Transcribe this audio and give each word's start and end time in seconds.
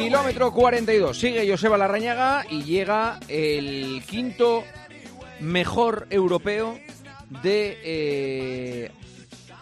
Kilómetro 0.00 0.50
42. 0.52 1.18
Sigue 1.18 1.46
Joseba 1.48 1.76
Larrañaga 1.76 2.46
y 2.48 2.62
llega 2.62 3.20
el 3.28 4.02
quinto 4.08 4.64
mejor 5.40 6.06
europeo 6.08 6.78
de 7.42 7.78
eh, 7.84 8.90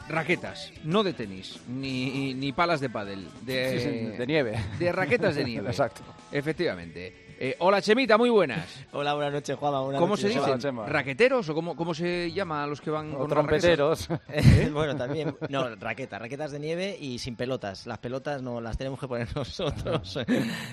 raquetas, 0.08 0.72
no 0.84 1.02
de 1.02 1.12
tenis, 1.12 1.58
ni, 1.68 2.34
ni 2.34 2.52
palas 2.52 2.80
de 2.80 2.88
pádel, 2.88 3.28
de, 3.42 3.80
Sí, 3.80 3.88
sí, 4.12 4.16
de 4.16 4.26
nieve. 4.28 4.58
De 4.78 4.92
raquetas 4.92 5.34
de 5.34 5.44
nieve. 5.44 5.68
Exacto. 5.70 6.02
Efectivamente. 6.30 7.27
Eh, 7.40 7.54
hola 7.60 7.80
Chemita, 7.80 8.18
muy 8.18 8.30
buenas. 8.30 8.84
Hola, 8.92 9.14
buenas 9.14 9.32
noches, 9.32 9.56
Juanma. 9.56 9.82
Buenas 9.82 10.00
¿Cómo 10.00 10.16
se 10.16 10.24
noches, 10.24 10.40
dicen? 10.40 10.52
Hola, 10.52 10.60
Chema. 10.60 10.86
¿Raqueteros 10.86 11.48
o 11.48 11.54
cómo, 11.54 11.76
cómo 11.76 11.94
se 11.94 12.32
llama 12.32 12.64
a 12.64 12.66
los 12.66 12.80
que 12.80 12.90
van 12.90 13.14
O 13.14 13.18
con 13.18 13.28
trompeteros. 13.28 14.08
Eh, 14.28 14.70
bueno, 14.74 14.96
también. 14.96 15.36
No, 15.48 15.74
raquetas, 15.76 16.20
raquetas 16.20 16.50
de 16.50 16.58
nieve 16.58 16.96
y 17.00 17.20
sin 17.20 17.36
pelotas. 17.36 17.86
Las 17.86 17.98
pelotas 17.98 18.42
no 18.42 18.60
las 18.60 18.76
tenemos 18.76 18.98
que 18.98 19.06
poner 19.06 19.28
nosotros. 19.36 20.18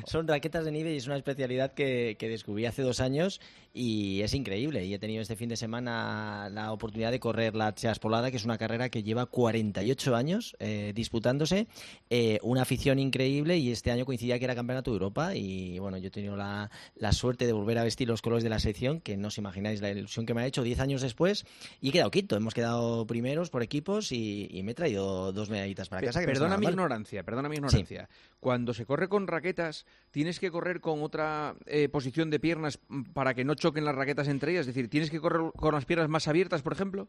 Son 0.06 0.28
raquetas 0.28 0.66
de 0.66 0.72
nieve 0.72 0.94
y 0.94 0.98
es 0.98 1.06
una 1.06 1.18
especialidad 1.18 1.74
que, 1.74 2.16
que 2.18 2.30
descubrí 2.30 2.66
hace 2.66 2.82
dos 2.82 3.00
años 3.00 3.40
y 3.72 4.22
es 4.22 4.34
increíble. 4.34 4.86
Y 4.86 4.94
he 4.94 5.00
tenido 5.00 5.22
este 5.22 5.36
fin 5.36 5.50
de 5.50 5.58
semana 5.58 6.50
la 6.50 6.72
oportunidad 6.72 7.12
de 7.12 7.20
correr 7.20 7.56
la 7.56 7.76
Cheaspolada, 7.76 8.32
que 8.32 8.38
es 8.38 8.46
una 8.46 8.58
carrera 8.58 8.90
que 8.90 9.04
lleva 9.04 9.28
48 9.28 10.16
años 10.16 10.56
eh, 10.60 10.92
disputándose. 10.96 11.68
Eh, 12.10 12.40
una 12.42 12.64
afición 12.64 12.98
increíble 12.98 13.58
y 13.58 13.72
este 13.72 13.92
año 13.92 14.06
coincidía 14.06 14.40
que 14.40 14.46
era 14.46 14.56
campeonato 14.56 14.92
de 14.92 14.96
Europa 14.96 15.36
y 15.36 15.78
bueno, 15.80 15.98
yo 15.98 16.08
he 16.08 16.12
tenido 16.12 16.36
la, 16.36 16.55
la 16.96 17.12
suerte 17.12 17.46
de 17.46 17.54
volver 17.54 17.78
a 17.78 17.84
vestir 17.84 18.08
los 18.08 18.22
colores 18.22 18.44
de 18.44 18.50
la 18.50 18.60
sección, 18.60 19.02
que 19.02 19.18
no 19.18 19.28
os 19.30 19.38
imagináis 19.38 19.82
la 19.82 19.90
ilusión 19.90 20.26
que 20.26 20.34
me 20.34 20.42
ha 20.42 20.46
hecho 20.46 20.64
10 20.64 20.80
años 20.80 21.02
después 21.02 21.46
y 21.82 21.90
he 21.90 21.92
quedado 21.92 22.12
quinto. 22.12 22.36
Hemos 22.36 22.54
quedado 22.54 23.06
primeros 23.08 23.50
por 23.50 23.64
equipos 23.64 24.12
y, 24.12 24.48
y 24.50 24.64
me 24.64 24.72
he 24.72 24.76
traído 24.76 25.32
dos 25.32 25.50
medallitas 25.50 25.90
para 25.90 26.02
casa. 26.02 26.20
que 26.20 26.26
Perdona 26.26 26.58
mi 26.58 26.68
ignorancia, 26.68 27.24
perdona 27.24 27.50
mi 27.50 27.56
ignorancia. 27.56 28.10
Cuando 28.40 28.74
se 28.74 28.86
corre 28.86 29.10
con 29.10 29.28
raquetas, 29.28 29.86
¿tienes 30.12 30.40
que 30.40 30.52
correr 30.52 30.80
con 30.80 31.02
otra 31.04 31.56
eh, 31.66 31.90
posición 31.90 32.30
de 32.30 32.40
piernas 32.40 32.80
para 33.14 33.34
que 33.34 33.44
no 33.44 33.56
choquen 33.56 33.86
las 33.86 33.96
raquetas 33.96 34.28
entre 34.28 34.52
ellas? 34.52 34.62
Es 34.62 34.68
decir, 34.68 34.90
¿tienes 34.90 35.10
que 35.10 35.20
correr 35.20 35.52
con 35.56 35.74
las 35.74 35.86
piernas 35.86 36.10
más 36.10 36.28
abiertas, 36.28 36.62
por 36.62 36.74
ejemplo? 36.74 37.08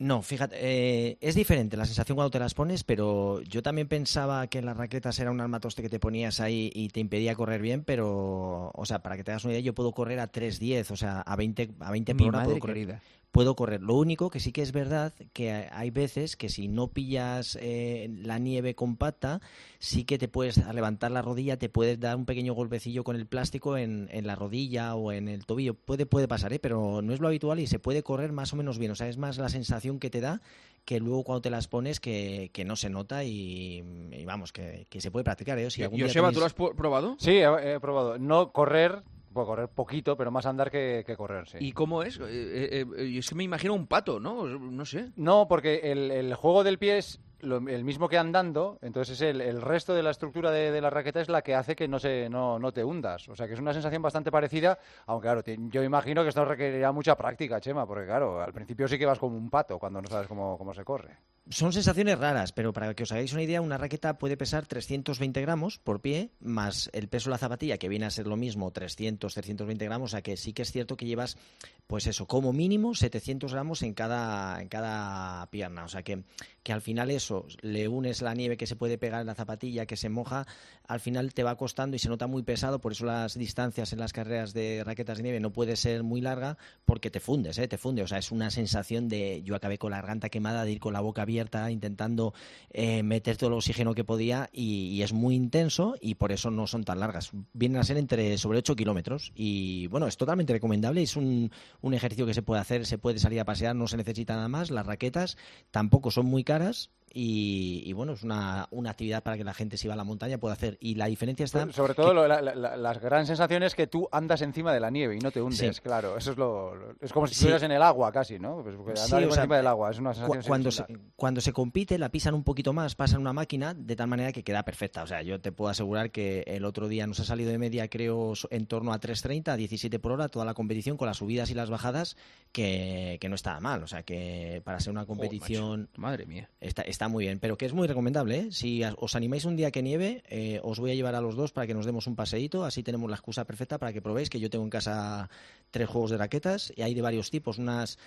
No, 0.00 0.22
fíjate, 0.22 0.56
eh, 0.60 1.18
es 1.20 1.34
diferente 1.34 1.76
la 1.76 1.84
sensación 1.84 2.14
cuando 2.14 2.30
te 2.30 2.38
las 2.38 2.54
pones, 2.54 2.84
pero 2.84 3.40
yo 3.42 3.64
también 3.64 3.88
pensaba 3.88 4.46
que 4.46 4.62
las 4.62 4.76
raquetas 4.76 5.18
era 5.18 5.32
un 5.32 5.40
armatoste 5.40 5.82
que 5.82 5.88
te 5.88 5.98
ponías 5.98 6.38
ahí 6.38 6.70
y 6.72 6.90
te 6.90 7.00
impedía 7.00 7.34
correr 7.34 7.60
bien, 7.60 7.82
pero, 7.82 8.70
o 8.72 8.86
sea, 8.86 9.02
para 9.02 9.16
que 9.16 9.24
te 9.24 9.32
hagas 9.32 9.44
una 9.44 9.54
idea, 9.54 9.62
yo 9.62 9.74
puedo 9.74 9.90
correr 9.90 10.20
a 10.20 10.30
3.10, 10.30 10.92
o 10.92 10.96
sea, 10.96 11.20
a 11.22 11.34
20, 11.34 11.70
a 11.80 11.90
20 11.90 12.14
por 12.14 12.28
hora 12.28 12.44
puedo 12.44 12.60
correr. 12.60 12.76
querida. 12.76 13.02
Puedo 13.30 13.54
correr. 13.56 13.82
Lo 13.82 13.94
único 13.94 14.30
que 14.30 14.40
sí 14.40 14.52
que 14.52 14.62
es 14.62 14.72
verdad 14.72 15.12
que 15.32 15.68
hay 15.70 15.90
veces 15.90 16.36
que 16.36 16.48
si 16.48 16.66
no 16.68 16.88
pillas 16.88 17.58
eh, 17.60 18.08
la 18.22 18.38
nieve 18.38 18.74
compacta, 18.74 19.40
sí 19.78 20.04
que 20.04 20.18
te 20.18 20.28
puedes 20.28 20.58
a 20.58 20.72
levantar 20.72 21.10
la 21.10 21.22
rodilla, 21.22 21.58
te 21.58 21.68
puedes 21.68 22.00
dar 22.00 22.16
un 22.16 22.24
pequeño 22.24 22.54
golpecillo 22.54 23.04
con 23.04 23.16
el 23.16 23.26
plástico 23.26 23.76
en, 23.76 24.08
en 24.12 24.26
la 24.26 24.34
rodilla 24.34 24.94
o 24.94 25.12
en 25.12 25.28
el 25.28 25.44
tobillo. 25.46 25.74
Puede, 25.74 26.06
puede 26.06 26.26
pasar, 26.26 26.52
¿eh? 26.52 26.58
pero 26.58 27.02
no 27.02 27.12
es 27.12 27.20
lo 27.20 27.28
habitual 27.28 27.60
y 27.60 27.66
se 27.66 27.78
puede 27.78 28.02
correr 28.02 28.32
más 28.32 28.52
o 28.52 28.56
menos 28.56 28.78
bien. 28.78 28.92
O 28.92 28.94
sea, 28.94 29.08
es 29.08 29.18
más 29.18 29.38
la 29.38 29.48
sensación 29.50 29.98
que 30.00 30.10
te 30.10 30.20
da 30.20 30.40
que 30.84 30.98
luego 31.00 31.22
cuando 31.22 31.42
te 31.42 31.50
las 31.50 31.68
pones 31.68 32.00
que, 32.00 32.50
que 32.54 32.64
no 32.64 32.74
se 32.74 32.88
nota 32.88 33.22
y, 33.22 33.84
y 34.10 34.24
vamos, 34.24 34.52
que, 34.52 34.86
que 34.88 35.02
se 35.02 35.10
puede 35.10 35.22
practicar. 35.24 35.58
¿eh? 35.58 35.70
Si 35.70 35.82
algún 35.82 35.98
día 35.98 36.06
Joseba, 36.06 36.30
tenéis- 36.30 36.34
¿tú 36.34 36.40
lo 36.40 36.46
has 36.46 36.54
probado? 36.74 37.16
Sí, 37.18 37.32
he, 37.32 37.74
he 37.74 37.78
probado. 37.80 38.18
No 38.18 38.52
correr, 38.52 39.02
puedo 39.38 39.46
correr 39.46 39.68
poquito, 39.68 40.16
pero 40.16 40.30
más 40.32 40.46
andar 40.46 40.68
que, 40.70 41.04
que 41.06 41.16
correr, 41.16 41.46
sí. 41.48 41.58
¿Y 41.60 41.72
cómo 41.72 42.02
es? 42.02 42.18
Eh, 42.18 42.22
eh, 42.26 42.86
eh, 42.96 43.18
es 43.18 43.28
que 43.28 43.34
me 43.36 43.44
imagino 43.44 43.72
un 43.74 43.86
pato, 43.86 44.18
¿no? 44.18 44.46
No 44.46 44.84
sé. 44.84 45.10
No, 45.16 45.46
porque 45.46 45.76
el, 45.84 46.10
el 46.10 46.34
juego 46.34 46.64
del 46.64 46.78
pie 46.78 46.98
es 46.98 47.20
lo- 47.40 47.58
el 47.68 47.84
mismo 47.84 48.08
que 48.08 48.18
andando, 48.18 48.78
entonces 48.82 49.14
es 49.20 49.22
el, 49.22 49.40
el 49.40 49.62
resto 49.62 49.94
de 49.94 50.02
la 50.02 50.10
estructura 50.10 50.50
de, 50.50 50.72
de 50.72 50.80
la 50.80 50.90
raqueta 50.90 51.20
es 51.20 51.28
la 51.28 51.42
que 51.42 51.54
hace 51.54 51.76
que 51.76 51.86
no, 51.86 52.00
se, 52.00 52.28
no, 52.28 52.58
no 52.58 52.72
te 52.72 52.82
hundas. 52.82 53.28
O 53.28 53.36
sea 53.36 53.46
que 53.46 53.54
es 53.54 53.60
una 53.60 53.72
sensación 53.72 54.02
bastante 54.02 54.32
parecida, 54.32 54.76
aunque 55.06 55.26
claro, 55.26 55.42
te- 55.44 55.56
yo 55.68 55.84
imagino 55.84 56.24
que 56.24 56.30
esto 56.30 56.44
requerirá 56.44 56.90
mucha 56.90 57.16
práctica, 57.16 57.60
Chema, 57.60 57.86
porque 57.86 58.06
claro, 58.06 58.42
al 58.42 58.52
principio 58.52 58.88
sí 58.88 58.98
que 58.98 59.06
vas 59.06 59.20
como 59.20 59.36
un 59.36 59.50
pato 59.50 59.78
cuando 59.78 60.02
no 60.02 60.08
sabes 60.08 60.26
cómo, 60.26 60.58
cómo 60.58 60.74
se 60.74 60.84
corre. 60.84 61.16
Son 61.50 61.72
sensaciones 61.72 62.18
raras, 62.18 62.52
pero 62.52 62.74
para 62.74 62.92
que 62.92 63.04
os 63.04 63.12
hagáis 63.12 63.32
una 63.32 63.42
idea, 63.42 63.62
una 63.62 63.78
raqueta 63.78 64.18
puede 64.18 64.36
pesar 64.36 64.66
320 64.66 65.40
gramos 65.40 65.78
por 65.78 66.02
pie, 66.02 66.30
más 66.40 66.90
el 66.92 67.08
peso 67.08 67.30
de 67.30 67.32
la 67.32 67.38
zapatilla, 67.38 67.78
que 67.78 67.88
viene 67.88 68.04
a 68.04 68.10
ser 68.10 68.26
lo 68.26 68.36
mismo, 68.36 68.70
300, 68.70 69.32
320 69.32 69.82
gramos, 69.86 70.10
o 70.10 70.12
sea 70.12 70.20
que 70.20 70.36
sí 70.36 70.52
que 70.52 70.60
es 70.60 70.72
cierto 70.72 70.98
que 70.98 71.06
llevas, 71.06 71.38
pues 71.86 72.06
eso, 72.06 72.26
como 72.26 72.52
mínimo 72.52 72.94
700 72.94 73.50
gramos 73.50 73.80
en 73.82 73.94
cada, 73.94 74.60
en 74.60 74.68
cada 74.68 75.46
pierna, 75.50 75.84
o 75.84 75.88
sea 75.88 76.02
que, 76.02 76.22
que 76.62 76.74
al 76.74 76.82
final 76.82 77.10
eso, 77.10 77.46
le 77.62 77.88
unes 77.88 78.20
la 78.20 78.34
nieve 78.34 78.58
que 78.58 78.66
se 78.66 78.76
puede 78.76 78.98
pegar 78.98 79.22
en 79.22 79.28
la 79.28 79.34
zapatilla, 79.34 79.86
que 79.86 79.96
se 79.96 80.10
moja, 80.10 80.46
al 80.86 81.00
final 81.00 81.32
te 81.32 81.44
va 81.44 81.56
costando 81.56 81.96
y 81.96 81.98
se 81.98 82.10
nota 82.10 82.26
muy 82.26 82.42
pesado, 82.42 82.78
por 82.78 82.92
eso 82.92 83.06
las 83.06 83.38
distancias 83.38 83.94
en 83.94 84.00
las 84.00 84.12
carreras 84.12 84.52
de 84.52 84.82
raquetas 84.84 85.16
de 85.16 85.22
nieve 85.22 85.40
no 85.40 85.50
puede 85.50 85.76
ser 85.76 86.02
muy 86.02 86.20
larga, 86.20 86.58
porque 86.84 87.10
te 87.10 87.20
fundes, 87.20 87.56
¿eh? 87.56 87.68
te 87.68 87.78
funde, 87.78 88.02
o 88.02 88.06
sea, 88.06 88.18
es 88.18 88.32
una 88.32 88.50
sensación 88.50 89.08
de, 89.08 89.42
yo 89.44 89.54
acabé 89.54 89.78
con 89.78 89.92
la 89.92 89.96
garganta 89.96 90.28
quemada, 90.28 90.66
de 90.66 90.72
ir 90.72 90.80
con 90.80 90.92
la 90.92 91.00
boca 91.00 91.22
abierta, 91.22 91.37
intentando 91.70 92.34
eh, 92.70 93.02
meter 93.02 93.36
todo 93.36 93.48
el 93.48 93.56
oxígeno 93.56 93.94
que 93.94 94.04
podía 94.04 94.50
y, 94.52 94.88
y 94.88 95.02
es 95.02 95.12
muy 95.12 95.34
intenso 95.34 95.96
y 96.00 96.14
por 96.14 96.32
eso 96.32 96.50
no 96.50 96.66
son 96.66 96.84
tan 96.84 97.00
largas. 97.00 97.30
Vienen 97.52 97.80
a 97.80 97.84
ser 97.84 97.96
entre 97.96 98.36
sobre 98.38 98.58
8 98.58 98.76
kilómetros 98.76 99.32
y 99.34 99.86
bueno, 99.88 100.06
es 100.06 100.16
totalmente 100.16 100.52
recomendable, 100.52 101.02
es 101.02 101.16
un, 101.16 101.50
un 101.80 101.94
ejercicio 101.94 102.26
que 102.26 102.34
se 102.34 102.42
puede 102.42 102.60
hacer, 102.60 102.86
se 102.86 102.98
puede 102.98 103.18
salir 103.18 103.40
a 103.40 103.44
pasear, 103.44 103.74
no 103.76 103.88
se 103.88 103.96
necesita 103.96 104.34
nada 104.34 104.48
más, 104.48 104.70
las 104.70 104.86
raquetas 104.86 105.36
tampoco 105.70 106.10
son 106.10 106.26
muy 106.26 106.44
caras 106.44 106.90
y, 107.12 107.82
y, 107.86 107.92
bueno, 107.92 108.12
es 108.12 108.22
una, 108.22 108.68
una 108.70 108.90
actividad 108.90 109.22
para 109.22 109.36
que 109.36 109.44
la 109.44 109.54
gente 109.54 109.76
si 109.76 109.88
va 109.88 109.94
a 109.94 109.96
la 109.96 110.04
montaña 110.04 110.38
pueda 110.38 110.54
hacer 110.54 110.76
y 110.80 110.94
la 110.94 111.06
diferencia 111.06 111.44
está... 111.44 111.70
Sobre 111.72 111.94
todo 111.94 112.12
lo- 112.14 112.28
la, 112.28 112.40
la- 112.42 112.54
la- 112.54 112.76
las 112.76 112.98
gran 113.00 113.26
sensaciones 113.26 113.74
que 113.74 113.86
tú 113.86 114.08
andas 114.12 114.42
encima 114.42 114.72
de 114.72 114.80
la 114.80 114.90
nieve 114.90 115.16
y 115.16 115.18
no 115.18 115.30
te 115.30 115.40
hundes, 115.42 115.76
Sí. 115.76 115.82
claro. 115.82 116.16
Eso 116.16 116.32
es 116.32 116.36
lo, 116.38 116.74
lo- 116.74 116.94
es 117.00 117.12
como 117.12 117.26
si 117.26 117.34
Sí. 117.34 117.38
estuvieras 117.40 117.62
en 117.62 117.72
el 117.72 117.82
agua 117.82 118.12
casi, 118.12 118.38
¿no? 118.38 118.62
Pues 118.62 118.74
Sí, 118.98 119.04
andar 119.14 119.24
o 119.24 119.26
por 119.26 119.34
sea, 119.34 119.42
encima 119.44 119.56
del 119.56 119.66
agua 119.66 119.90
es 119.90 119.98
una 119.98 120.10
Cu- 120.10 120.16
sensación 120.16 120.42
cuando 120.46 120.70
se, 120.70 120.84
cuando 121.16 121.40
se 121.40 121.52
compite 121.52 121.98
la 121.98 122.10
pisan 122.10 122.34
un 122.34 122.44
poquito 122.44 122.72
más, 122.72 122.94
pasan 122.94 123.20
una 123.20 123.32
máquina 123.32 123.74
de 123.74 123.96
tal 123.96 124.08
manera 124.08 124.32
que 124.32 124.42
queda 124.44 124.62
perfecta. 124.64 125.02
O 125.02 125.06
sea, 125.06 125.22
yo 125.22 125.40
te 125.40 125.52
puedo 125.52 125.70
asegurar 125.70 126.10
que 126.10 126.44
el 126.46 126.64
otro 126.64 126.88
día 126.88 127.06
nos 127.06 127.20
ha 127.20 127.24
salido 127.24 127.50
de 127.50 127.58
media, 127.58 127.88
creo, 127.88 128.32
en 128.50 128.66
torno 128.66 128.92
a 128.92 129.00
3.30, 129.00 129.48
a 129.52 129.56
17 129.56 129.98
por 129.98 130.12
hora, 130.12 130.28
toda 130.28 130.44
la 130.44 130.54
competición 130.54 130.96
con 130.96 131.06
las 131.06 131.18
subidas 131.18 131.50
y 131.50 131.54
las 131.54 131.70
bajadas, 131.70 132.16
que, 132.52 133.18
que 133.20 133.28
no 133.28 133.34
estaba 133.34 133.60
mal. 133.60 133.82
O 133.82 133.86
sea, 133.86 134.02
que 134.02 134.62
para 134.64 134.80
ser 134.80 134.90
una 134.92 135.06
competición. 135.06 135.88
Madre 135.96 136.26
mía. 136.26 136.48
está, 136.60 136.82
está 136.82 136.97
muy 137.06 137.26
bien, 137.26 137.38
pero 137.38 137.56
que 137.56 137.66
es 137.66 137.72
muy 137.72 137.86
recomendable. 137.86 138.38
¿eh? 138.38 138.46
Si 138.50 138.82
os 138.96 139.14
animáis 139.14 139.44
un 139.44 139.54
día 139.54 139.70
que 139.70 139.82
nieve, 139.82 140.24
eh, 140.28 140.58
os 140.64 140.80
voy 140.80 140.90
a 140.90 140.94
llevar 140.94 141.14
a 141.14 141.20
los 141.20 141.36
dos 141.36 141.52
para 141.52 141.66
que 141.68 141.74
nos 141.74 141.86
demos 141.86 142.06
un 142.08 142.16
paseíto. 142.16 142.64
Así 142.64 142.82
tenemos 142.82 143.08
la 143.08 143.16
excusa 143.16 143.44
perfecta 143.44 143.78
para 143.78 143.92
que 143.92 144.02
probéis 144.02 144.30
que 144.30 144.40
yo 144.40 144.50
tengo 144.50 144.64
en 144.64 144.70
casa 144.70 145.28
tres 145.70 145.88
juegos 145.88 146.10
de 146.10 146.16
raquetas 146.16 146.72
y 146.74 146.82
hay 146.82 146.94
de 146.94 147.02
varios 147.02 147.30
tipos. 147.30 147.58
Unas 147.58 147.98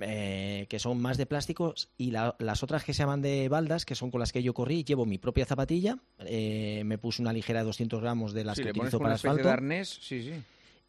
eh, 0.00 0.66
que 0.68 0.80
son 0.80 1.00
más 1.00 1.16
de 1.16 1.26
plásticos 1.26 1.88
y 1.96 2.10
la- 2.10 2.34
las 2.40 2.64
otras 2.64 2.82
que 2.82 2.92
se 2.92 3.04
llaman 3.04 3.22
de 3.22 3.48
baldas, 3.48 3.84
que 3.84 3.94
son 3.94 4.10
con 4.10 4.18
las 4.18 4.32
que 4.32 4.42
yo 4.42 4.52
corrí. 4.52 4.82
Llevo 4.82 5.06
mi 5.06 5.18
propia 5.18 5.46
zapatilla, 5.46 5.98
eh, 6.18 6.82
me 6.84 6.98
puse 6.98 7.22
una 7.22 7.32
ligera 7.32 7.60
de 7.60 7.66
200 7.66 8.00
gramos 8.00 8.32
de 8.32 8.42
las 8.44 8.56
que 8.58 8.64
le 8.64 8.70
utilizo 8.80 8.98
para 8.98 9.10
una 9.10 9.14
asfalto. 9.14 9.48
de 9.48 9.52
arnés, 9.52 9.88
sí, 10.02 10.22
sí. 10.22 10.32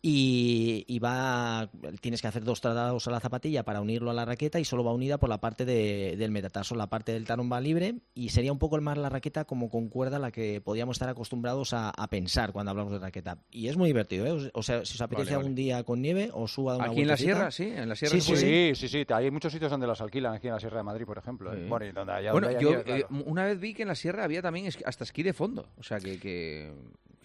Y, 0.07 0.85
y 0.87 0.99
va, 0.99 1.67
tienes 1.99 2.21
que 2.21 2.27
hacer 2.27 2.43
dos 2.43 2.61
tratados 2.61 3.07
a 3.07 3.11
la 3.11 3.19
zapatilla 3.19 3.63
para 3.65 3.81
unirlo 3.81 4.11
a 4.11 4.13
la 4.13 4.23
raqueta 4.23 4.59
y 4.59 4.63
solo 4.63 4.83
va 4.83 4.93
unida 4.93 5.17
por 5.17 5.29
la 5.29 5.39
parte 5.41 5.65
de- 5.65 6.15
del 6.15 6.29
metatarsal, 6.29 6.77
la 6.77 6.85
parte 6.91 7.11
del 7.11 7.25
talón 7.25 7.51
va 7.51 7.59
libre 7.59 7.95
y 8.13 8.29
sería 8.29 8.51
un 8.51 8.59
poco 8.59 8.75
el 8.75 8.83
más 8.83 8.99
la 8.99 9.09
raqueta 9.09 9.45
como 9.45 9.67
con 9.67 9.89
cuerda 9.89 10.17
a 10.17 10.19
la 10.19 10.29
que 10.31 10.61
podíamos 10.61 10.97
estar 10.97 11.09
acostumbrados 11.09 11.73
a, 11.73 11.89
a 11.89 12.07
pensar 12.07 12.51
cuando 12.51 12.69
hablamos 12.69 12.93
de 12.93 12.99
raqueta. 12.99 13.39
Y 13.49 13.67
es 13.67 13.77
muy 13.77 13.87
divertido, 13.87 14.27
¿eh? 14.27 14.51
O 14.53 14.61
sea, 14.61 14.85
si 14.85 14.93
os 14.93 15.01
apetece 15.01 15.23
Vale, 15.31 15.35
vale. 15.37 15.43
algún 15.43 15.55
día 15.55 15.83
con 15.83 16.03
nieve, 16.03 16.29
os 16.31 16.53
suba 16.53 16.73
a 16.73 16.77
una 16.77 16.85
Aquí 16.85 17.01
en 17.01 17.07
la 17.07 17.17
sierra, 17.17 17.49
sí, 17.49 17.63
en 17.63 17.89
la 17.89 17.95
sierra 17.95 18.13
Sí, 18.13 18.21
sí. 18.21 18.35
Sí, 18.35 18.71
sí, 18.75 18.87
sí. 18.87 19.05
Hay 19.11 19.31
muchos 19.31 19.51
sitios 19.51 19.71
donde 19.71 19.87
las 19.87 20.01
alquilan 20.01 20.35
aquí 20.35 20.45
en 20.45 20.53
la 20.53 20.59
Sierra 20.59 20.77
de 20.77 20.83
Madrid, 20.83 21.05
por 21.07 21.17
ejemplo. 21.17 21.51
¿eh? 21.51 21.61
Sí. 21.63 21.67
Bueno, 21.67 21.85
y 21.87 21.91
donde 21.91 22.13
haya- 22.13 22.31
Bueno, 22.31 22.45
donde 22.47 22.59
haya 22.59 22.63
yo 22.63 22.69
nieve, 22.69 22.83
claro. 22.83 23.07
eh, 23.09 23.23
una 23.25 23.45
vez 23.45 23.59
vi 23.59 23.73
que 23.73 23.81
en 23.81 23.87
la 23.87 23.95
sierra 23.95 24.23
había 24.23 24.43
también 24.43 24.69
hasta 24.85 25.03
esquí 25.03 25.23
de 25.23 25.33
fondo. 25.33 25.67
O 25.79 25.83
sea, 25.83 25.97
que- 25.99 26.19
que 26.19 26.71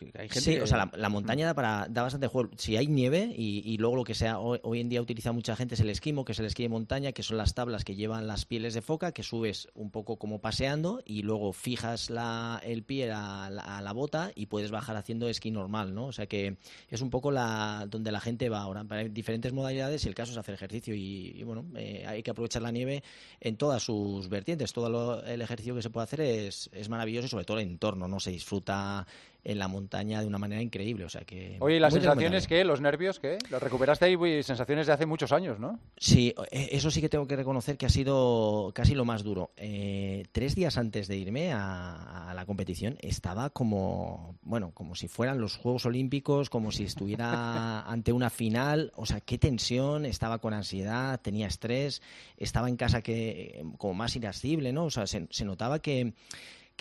hay 0.06 0.28
gente... 0.28 0.40
Sí, 0.40 0.54
que- 0.54 0.62
o 0.62 0.66
sea, 0.66 0.78
la, 0.78 0.92
la 0.96 1.08
montaña 1.08 1.46
da, 1.46 1.54
para, 1.54 1.86
da 1.88 2.02
bastante 2.02 2.26
juego. 2.26 2.50
Si 2.56 2.76
hay 2.76 2.86
nieve 2.86 3.32
y, 3.36 3.62
y 3.64 3.78
luego 3.78 3.96
lo 3.96 4.04
que 4.04 4.14
sea, 4.14 4.38
hoy, 4.38 4.58
hoy 4.62 4.80
en 4.80 4.88
día 4.88 5.00
utiliza 5.02 5.32
mucha 5.32 5.56
gente 5.56 5.74
es 5.74 5.80
el 5.80 5.90
esquimo, 5.90 6.24
que 6.24 6.32
es 6.32 6.38
el 6.38 6.46
esquí 6.46 6.62
de 6.64 6.68
montaña, 6.68 7.12
que 7.12 7.22
son 7.22 7.36
las 7.36 7.54
tablas 7.54 7.84
que 7.84 7.94
llevan 7.94 8.26
las 8.26 8.44
pieles 8.44 8.74
de 8.74 8.82
foca, 8.82 9.12
que 9.12 9.22
subes 9.22 9.68
un 9.74 9.90
poco 9.90 10.16
como 10.16 10.40
paseando 10.40 11.02
y 11.04 11.22
luego 11.22 11.52
fijas 11.52 12.10
la, 12.10 12.60
el 12.64 12.82
pie 12.82 13.10
a 13.12 13.50
la, 13.50 13.78
a 13.78 13.82
la 13.82 13.92
bota 13.92 14.32
y 14.34 14.46
puedes 14.46 14.70
bajar 14.70 14.96
haciendo 14.96 15.28
esquí 15.28 15.50
normal, 15.50 15.94
¿no? 15.94 16.06
O 16.06 16.12
sea 16.12 16.26
que 16.26 16.56
es 16.88 17.00
un 17.00 17.10
poco 17.10 17.30
la 17.30 17.86
donde 17.90 18.12
la 18.12 18.20
gente 18.20 18.48
va 18.48 18.60
ahora. 18.60 18.84
Hay 18.90 19.08
diferentes 19.08 19.52
modalidades 19.52 20.04
y 20.04 20.08
el 20.08 20.14
caso 20.14 20.32
es 20.32 20.38
hacer 20.38 20.54
ejercicio 20.54 20.94
y, 20.94 21.34
y 21.36 21.42
bueno, 21.42 21.64
eh, 21.76 22.04
hay 22.06 22.22
que 22.22 22.30
aprovechar 22.30 22.62
la 22.62 22.70
nieve 22.70 23.02
en 23.40 23.56
todas 23.56 23.82
sus 23.82 24.28
vertientes. 24.28 24.72
Todo 24.72 24.88
lo- 24.88 25.24
el 25.24 25.42
ejercicio 25.42 25.74
que 25.74 25.82
se 25.82 25.90
puede 25.90 26.04
hacer 26.04 26.20
es, 26.20 26.70
es 26.72 26.88
maravilloso 26.88 27.26
y 27.26 27.30
sobre 27.30 27.44
todo 27.44 27.58
el 27.58 27.68
entorno, 27.68 28.08
¿no? 28.08 28.20
Se 28.20 28.30
disfruta 28.30 29.06
en 29.44 29.58
la 29.58 29.68
montaña 29.68 30.20
de 30.20 30.26
una 30.26 30.38
manera 30.38 30.62
increíble. 30.62 31.04
O 31.04 31.08
sea 31.08 31.22
que 31.22 31.56
Oye, 31.60 31.76
¿y 31.76 31.80
las 31.80 31.94
sensaciones 31.94 32.46
qué? 32.46 32.64
¿Los 32.64 32.80
nervios 32.80 33.18
qué? 33.18 33.38
¿Los 33.50 33.62
recuperaste 33.62 34.04
ahí? 34.04 34.42
Sensaciones 34.42 34.86
de 34.86 34.92
hace 34.92 35.06
muchos 35.06 35.32
años, 35.32 35.58
¿no? 35.58 35.78
Sí, 35.96 36.34
eh, 36.50 36.68
eso 36.72 36.90
sí 36.90 37.00
que 37.00 37.08
tengo 37.08 37.26
que 37.26 37.36
reconocer 37.36 37.76
que 37.76 37.86
ha 37.86 37.90
sido 37.90 38.72
casi 38.74 38.94
lo 38.94 39.04
más 39.04 39.22
duro. 39.22 39.52
Eh, 39.56 40.24
tres 40.32 40.54
días 40.54 40.76
antes 40.76 41.08
de 41.08 41.16
irme 41.16 41.52
a, 41.52 42.32
la 42.34 42.46
competición 42.46 42.96
estaba 43.00 43.50
como, 43.50 44.38
bueno, 44.42 44.72
como 44.72 44.94
si 44.94 45.08
fueran 45.08 45.40
los 45.40 45.56
Juegos 45.56 45.84
Olímpicos, 45.86 46.48
como 46.48 46.70
si 46.70 46.84
estuviera 46.84 47.82
ante 47.90 48.12
una 48.12 48.30
final. 48.30 48.92
O 48.94 49.06
sea, 49.06 49.20
qué 49.20 49.38
tensión, 49.38 50.04
estaba 50.04 50.38
con 50.38 50.54
ansiedad, 50.54 51.20
tenía 51.20 51.46
estrés, 51.46 52.02
estaba 52.36 52.68
en 52.68 52.76
casa 52.76 53.02
que 53.02 53.64
como 53.78 53.94
más 53.94 54.16
irascible, 54.16 54.72
¿no? 54.72 54.84
O 54.84 54.90
sea, 54.90 55.06
se 55.06 55.44
notaba 55.44 55.80
que 55.80 56.14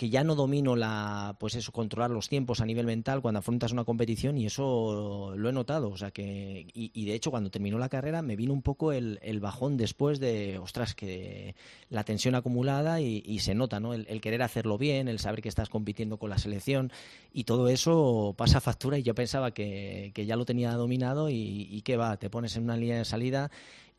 que 0.00 0.08
ya 0.08 0.24
no 0.24 0.34
domino 0.34 0.76
la, 0.76 1.36
pues 1.38 1.56
eso, 1.56 1.72
controlar 1.72 2.10
los 2.10 2.30
tiempos 2.30 2.62
a 2.62 2.64
nivel 2.64 2.86
mental 2.86 3.20
cuando 3.20 3.40
afrontas 3.40 3.72
una 3.72 3.84
competición 3.84 4.38
y 4.38 4.46
eso 4.46 5.34
lo 5.36 5.50
he 5.50 5.52
notado. 5.52 5.90
O 5.90 5.96
sea 5.98 6.10
que, 6.10 6.66
y, 6.72 7.04
de 7.04 7.12
hecho 7.12 7.30
cuando 7.30 7.50
terminó 7.50 7.78
la 7.78 7.90
carrera 7.90 8.22
me 8.22 8.34
vino 8.34 8.54
un 8.54 8.62
poco 8.62 8.92
el, 8.92 9.18
bajón 9.42 9.76
después 9.76 10.18
de, 10.18 10.56
ostras, 10.56 10.94
que 10.94 11.54
la 11.90 12.02
tensión 12.02 12.34
acumulada 12.34 13.02
y, 13.02 13.38
se 13.40 13.54
nota, 13.54 13.78
¿no? 13.78 13.92
El, 13.92 14.22
querer 14.22 14.42
hacerlo 14.42 14.78
bien, 14.78 15.06
el 15.06 15.18
saber 15.18 15.42
que 15.42 15.50
estás 15.50 15.68
compitiendo 15.68 16.16
con 16.16 16.30
la 16.30 16.38
selección 16.38 16.90
y 17.34 17.44
todo 17.44 17.68
eso 17.68 18.34
pasa 18.38 18.62
factura 18.62 18.96
y 18.96 19.02
yo 19.02 19.14
pensaba 19.14 19.50
que, 19.50 20.14
ya 20.16 20.34
lo 20.34 20.46
tenía 20.46 20.72
dominado 20.72 21.28
y, 21.28 21.68
y 21.70 21.82
que 21.82 21.98
va, 21.98 22.16
te 22.16 22.30
pones 22.30 22.56
en 22.56 22.62
una 22.62 22.78
línea 22.78 22.96
de 22.96 23.04
salida 23.04 23.50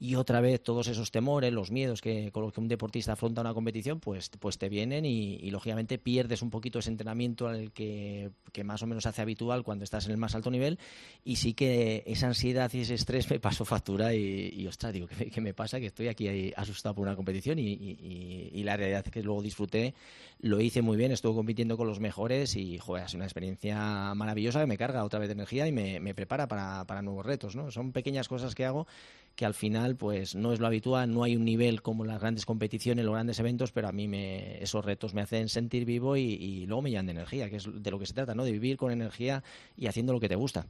y 0.01 0.15
otra 0.15 0.42
vez 0.42 0.63
todos 0.63 0.88
esos 0.88 1.12
temores, 1.12 1.53
los 1.53 1.69
miedos 1.69 2.01
que 2.01 2.31
con 2.31 2.42
los 2.42 2.51
que 2.51 2.59
un 2.59 2.68
deportista 2.68 3.13
afronta 3.13 3.42
una 3.42 3.53
competición, 3.53 4.00
pues, 4.00 4.31
pues 4.39 4.57
te 4.57 4.68
vienen 4.68 5.06
y, 5.06 5.51
lógicamente 5.51 6.00
pierdes 6.00 6.42
un 6.42 6.50
poquito 6.50 6.80
ese 6.80 6.89
entrenamiento 6.89 7.48
al 7.48 7.71
que, 7.71 8.31
más 8.63 8.81
o 8.81 8.88
menos 8.88 9.06
hace 9.06 9.21
habitual 9.21 9.62
cuando 9.62 9.83
estás 9.83 10.07
en 10.07 10.12
el 10.13 10.18
más 10.18 10.33
alto 10.33 10.50
nivel 10.50 10.80
y 11.24 11.36
sí 11.36 11.53
que 11.53 12.03
esa 12.07 12.25
ansiedad 12.25 12.71
y 12.74 12.80
ese 12.80 12.95
estrés 12.95 13.30
me 13.30 13.39
pasó 13.39 13.63
factura 13.63 14.15
y, 14.15 14.50
y 14.57 14.65
ostras, 14.65 14.92
digo, 14.92 15.06
¿qué, 15.06 15.39
me 15.39 15.53
pasa? 15.53 15.80
Que 15.80 15.86
estoy 15.86 16.07
aquí 16.07 16.51
asustado 16.56 16.95
por 16.95 17.06
una 17.06 17.15
competición 17.15 17.59
y, 17.59 18.63
la 18.63 18.77
realidad 18.77 19.04
es 19.06 19.12
que 19.12 19.21
luego 19.21 19.44
disfruté, 19.44 19.94
lo 20.39 20.59
hice 20.62 20.81
muy 20.81 20.97
bien, 20.97 21.12
estuve 21.12 21.36
compitiendo 21.36 21.77
con 21.77 21.86
los 21.86 22.00
mejores 22.00 22.56
y, 22.56 22.80
joder, 22.80 23.06
es 23.06 23.13
una 23.13 23.25
experiencia 23.25 24.15
maravillosa 24.15 24.62
que 24.62 24.68
me 24.68 24.80
carga 24.80 25.04
otra 25.04 25.19
vez 25.19 25.27
de 25.27 25.33
energía 25.33 25.68
y 25.68 25.71
me, 25.71 26.00
me 26.00 26.15
prepara 26.15 26.47
para, 26.47 26.86
para 26.86 27.04
nuevos 27.04 27.24
retos, 27.24 27.56
¿no? 27.56 27.69
Son 27.69 27.92
pequeñas 27.92 28.27
cosas 28.27 28.56
que 28.56 28.65
hago 28.65 28.88
que 29.36 29.45
al 29.45 29.54
final 29.54 29.95
pues 29.95 30.36
no 30.36 30.54
es 30.54 30.60
lo 30.60 30.68
habitual, 30.68 31.13
no 31.13 31.24
hay 31.24 31.36
un 31.36 31.45
nivel 31.45 31.81
como 31.81 32.06
las 32.06 32.19
grandes 32.19 32.45
competiciones, 32.45 33.06
los 33.06 33.13
grandes 33.13 33.39
eventos, 33.39 33.72
pero 33.72 33.88
a 33.88 33.92
mí 33.92 34.07
me, 34.07 34.62
esos 34.62 34.83
retos 34.83 35.13
me 35.13 35.22
hacen 35.22 35.50
sentir 35.50 35.86
vivo 35.86 36.18
y, 36.18 36.66
luego 36.66 36.81
me 36.81 36.89
llenan 36.89 37.07
de 37.07 37.13
energía, 37.13 37.50
que 37.50 37.57
es 37.57 37.68
de 37.72 37.92
lo 37.92 38.00
que 38.00 38.06
se 38.06 38.13
trata, 38.13 38.36
¿no? 38.36 38.44
De 38.44 38.51
vivir 38.51 38.78
con 38.78 38.92
energía 38.92 39.44
y 39.75 39.88
haciendo 39.88 40.13
lo 40.13 40.19
que 40.19 40.30
te 40.30 40.36
gusta. 40.36 40.68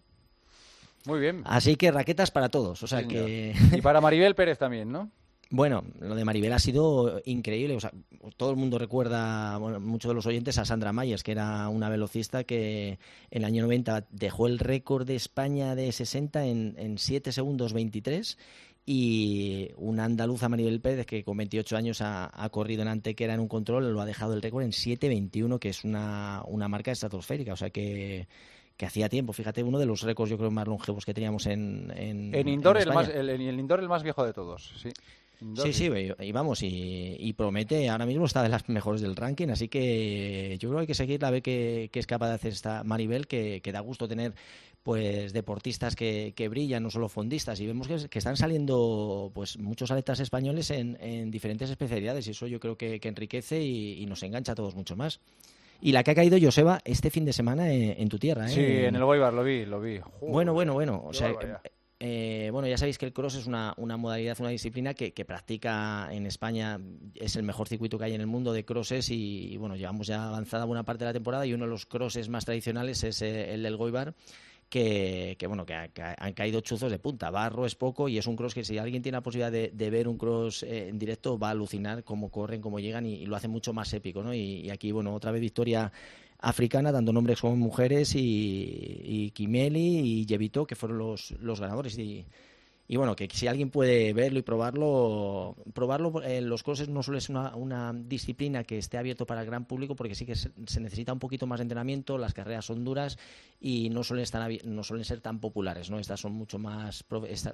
Muy 1.05 1.19
bien. 1.19 1.41
Así 1.45 1.75
que 1.75 1.91
raquetas 1.91 2.31
para 2.31 2.49
todos, 2.49 2.83
o 2.83 2.87
sea 2.87 3.07
que... 3.07 3.55
Y 3.71 3.81
para 3.81 4.01
Maribel 4.01 4.35
Pérez 4.35 4.57
también, 4.57 4.91
¿no? 4.91 5.09
Bueno, 5.51 5.83
lo 5.99 6.15
de 6.15 6.23
Maribel 6.23 6.53
ha 6.53 6.59
sido 6.59 7.21
increíble. 7.25 7.75
O 7.75 7.79
sea, 7.79 7.91
todo 8.37 8.51
el 8.51 8.55
mundo 8.55 8.79
recuerda, 8.79 9.57
bueno, 9.57 9.81
muchos 9.81 10.09
de 10.09 10.15
los 10.15 10.25
oyentes, 10.25 10.57
a 10.57 10.63
Sandra 10.63 10.93
Mayes, 10.93 11.23
que 11.23 11.33
era 11.33 11.67
una 11.67 11.89
velocista 11.89 12.45
que 12.45 12.99
en 13.29 13.41
el 13.41 13.43
año 13.43 13.63
90 13.63 14.07
dejó 14.11 14.47
el 14.47 14.59
récord 14.59 15.05
de 15.05 15.15
España 15.15 15.75
de 15.75 15.91
60 15.91 16.45
en, 16.45 16.75
en 16.77 16.97
7 16.97 17.33
segundos 17.33 17.73
23 17.73 18.37
y 18.85 19.69
una 19.75 20.05
andaluza 20.05 20.49
Maribel 20.49 20.79
Pérez 20.79 21.05
que 21.05 21.23
con 21.23 21.37
28 21.37 21.77
años 21.77 21.99
ha, 22.01 22.49
corrido 22.49 22.81
en 22.81 22.87
Antequera 22.87 23.33
en 23.33 23.41
un 23.41 23.47
control, 23.47 23.93
lo 23.93 24.01
ha 24.01 24.05
dejado 24.05 24.33
el 24.33 24.41
récord 24.41 24.63
en 24.63 24.71
7.21, 24.71 25.59
que 25.59 25.69
es 25.69 25.83
una, 25.83 26.43
una 26.47 26.67
marca 26.67 26.91
estratosférica, 26.91 27.53
o 27.53 27.57
sea 27.57 27.69
que 27.69 28.27
que 28.77 28.87
hacía 28.87 29.09
tiempo, 29.09 29.31
fíjate, 29.31 29.61
uno 29.61 29.77
de 29.77 29.85
los 29.85 30.01
récords 30.01 30.31
yo 30.31 30.39
creo 30.39 30.49
más 30.49 30.67
longevos 30.67 31.05
que 31.05 31.13
teníamos 31.13 31.45
en 31.45 31.93
En, 31.95 32.33
en 32.33 32.47
indoor, 32.47 32.77
el, 32.79 32.91
más, 32.91 33.09
el, 33.09 33.29
el, 33.29 33.59
indoor 33.59 33.79
el 33.79 33.87
más 33.87 34.01
viejo 34.01 34.25
de 34.25 34.33
todos, 34.33 34.73
sí. 34.81 34.89
Sí, 35.55 35.73
sí, 35.73 35.89
y, 36.19 36.31
vamos, 36.31 36.59
y, 36.61 37.33
promete, 37.33 37.89
ahora 37.89 38.05
mismo 38.05 38.25
está 38.25 38.43
de 38.43 38.49
las 38.49 38.69
mejores 38.69 39.01
del 39.01 39.15
ranking, 39.15 39.49
así 39.49 39.69
que 39.69 40.55
yo 40.59 40.69
creo 40.69 40.77
que 40.77 40.81
hay 40.81 40.87
que 40.87 40.93
seguirla, 40.93 41.29
a 41.29 41.31
ver 41.31 41.41
qué, 41.41 41.89
es 41.91 42.05
capaz 42.05 42.27
de 42.27 42.35
hacer 42.35 42.51
esta 42.51 42.83
Maribel, 42.83 43.27
que, 43.27 43.61
da 43.73 43.79
gusto 43.79 44.07
tener 44.07 44.33
pues 44.83 45.33
deportistas 45.33 45.95
que, 45.95 46.47
brillan, 46.47 46.83
no 46.83 46.91
solo 46.91 47.09
fondistas, 47.09 47.59
y 47.59 47.65
vemos 47.65 47.87
que, 47.87 48.19
están 48.19 48.37
saliendo 48.37 49.31
pues 49.33 49.57
muchos 49.57 49.89
atletas 49.89 50.19
españoles 50.19 50.69
en, 50.69 51.31
diferentes 51.31 51.71
especialidades, 51.71 52.27
y 52.27 52.31
eso 52.31 52.45
yo 52.45 52.59
creo 52.59 52.77
que, 52.77 52.99
enriquece 53.01 53.63
y, 53.63 54.05
nos 54.05 54.21
engancha 54.21 54.51
a 54.51 54.55
todos 54.55 54.75
mucho 54.75 54.95
más. 54.95 55.21
Y 55.81 55.93
la 55.93 56.03
que 56.03 56.11
ha 56.11 56.15
caído 56.15 56.37
Joseba 56.39 56.81
este 56.85 57.09
fin 57.09 57.25
de 57.25 57.33
semana 57.33 57.73
en, 57.73 58.07
tu 58.09 58.19
tierra, 58.19 58.45
¿eh? 58.45 58.53
Sí, 58.53 58.61
en 58.61 58.95
el 58.95 59.03
Boibar, 59.03 59.33
lo 59.33 59.43
vi, 59.43 59.65
lo 59.65 59.81
vi. 59.81 59.99
bueno, 60.21 60.53
bueno, 60.53 60.73
bueno. 60.73 61.01
O 61.03 61.13
sea, 61.13 61.33
eh, 62.03 62.49
bueno, 62.51 62.67
ya 62.67 62.79
sabéis 62.79 62.97
que 62.97 63.05
el 63.05 63.13
cross 63.13 63.35
es 63.35 63.45
una, 63.45 63.75
modalidad, 63.77 64.35
una 64.39 64.49
disciplina 64.49 64.95
que, 64.95 65.11
practica 65.23 66.09
en 66.11 66.25
España, 66.25 66.79
es 67.13 67.35
el 67.35 67.43
mejor 67.43 67.67
circuito 67.67 67.99
que 67.99 68.05
hay 68.05 68.15
en 68.15 68.21
el 68.21 68.27
mundo 68.27 68.53
de 68.53 68.65
crosses 68.65 69.11
y, 69.11 69.55
bueno, 69.57 69.75
llevamos 69.75 70.07
ya 70.07 70.27
avanzada 70.27 70.65
buena 70.65 70.81
parte 70.81 71.03
de 71.03 71.09
la 71.09 71.13
temporada 71.13 71.45
y 71.45 71.53
uno 71.53 71.65
de 71.65 71.69
los 71.69 71.85
crosses 71.85 72.27
más 72.27 72.43
tradicionales 72.43 73.03
es 73.03 73.21
eh, 73.21 73.53
el 73.53 73.61
del 73.61 73.77
Goibar. 73.77 74.15
Que, 74.67 75.35
bueno, 75.47 75.65
que, 75.65 75.75
han 75.75 76.33
caído 76.33 76.61
chuzos 76.61 76.89
de 76.89 76.97
punta. 76.97 77.29
Barro 77.29 77.65
es 77.65 77.75
poco 77.75 78.07
y 78.07 78.17
es 78.17 78.25
un 78.25 78.37
cross 78.37 78.55
que 78.55 78.63
si 78.63 78.77
alguien 78.77 79.03
tiene 79.03 79.17
la 79.17 79.21
posibilidad 79.21 79.51
de, 79.51 79.89
ver 79.91 80.07
un 80.07 80.17
cross 80.17 80.63
eh, 80.63 80.87
en 80.87 80.97
directo 80.97 81.37
va 81.37 81.49
a 81.49 81.51
alucinar 81.51 82.05
cómo 82.05 82.31
corren, 82.31 82.61
cómo 82.61 82.79
llegan 82.79 83.05
y, 83.05 83.27
lo 83.27 83.35
hace 83.35 83.49
mucho 83.49 83.73
más 83.73 83.93
épico, 83.93 84.23
¿no? 84.23 84.33
Y, 84.33 84.71
aquí, 84.71 84.91
bueno, 84.91 85.13
otra 85.13 85.31
vez 85.31 85.41
victoria 85.41 85.91
africana, 86.41 86.91
dando 86.91 87.13
nombres 87.13 87.39
como 87.39 87.55
mujeres, 87.55 88.15
y, 88.15 89.01
y 89.03 89.31
Kimeli 89.31 89.99
y 89.99 90.25
Jevito, 90.27 90.65
que 90.65 90.75
fueron 90.75 90.97
los, 90.97 91.31
los 91.39 91.59
ganadores. 91.59 91.97
Y, 91.97 92.25
y 92.91 92.97
bueno, 92.97 93.15
que 93.15 93.29
si 93.31 93.47
alguien 93.47 93.69
puede 93.69 94.11
verlo 94.11 94.37
y 94.37 94.41
probarlo, 94.41 95.55
probarlo, 95.73 96.21
eh, 96.23 96.41
los 96.41 96.61
crosses 96.61 96.89
no 96.89 97.01
suele 97.01 97.21
ser 97.21 97.37
una, 97.55 97.93
disciplina 97.93 98.65
que 98.65 98.77
esté 98.77 98.97
abierto 98.97 99.25
para 99.25 99.39
el 99.39 99.47
gran 99.47 99.63
público 99.63 99.95
porque 99.95 100.13
sí 100.13 100.25
que 100.25 100.35
se, 100.35 100.51
necesita 100.57 101.13
un 101.13 101.19
poquito 101.19 101.47
más 101.47 101.59
de 101.59 101.61
entrenamiento, 101.61 102.17
las 102.17 102.33
carreras 102.33 102.65
son 102.65 102.83
duras 102.83 103.17
y 103.61 103.89
no 103.91 104.03
suelen, 104.03 104.23
estar, 104.23 104.51
no 104.65 104.83
suelen 104.83 105.05
ser 105.05 105.21
tan 105.21 105.39
populares, 105.39 105.89
¿no? 105.89 105.99
Estas 105.99 106.19
son 106.19 106.33
mucho 106.33 106.59
más, 106.59 107.05